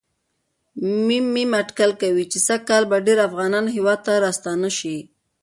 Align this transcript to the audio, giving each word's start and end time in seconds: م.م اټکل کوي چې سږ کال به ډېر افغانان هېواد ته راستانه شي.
م.م 1.05 1.35
اټکل 1.61 1.91
کوي 2.01 2.25
چې 2.31 2.37
سږ 2.47 2.61
کال 2.69 2.83
به 2.91 2.97
ډېر 3.07 3.19
افغانان 3.27 3.65
هېواد 3.75 3.99
ته 4.05 4.13
راستانه 4.25 4.69
شي. 4.77 4.97